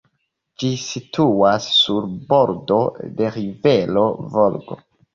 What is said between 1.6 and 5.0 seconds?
sur bordo de rivero Volgo.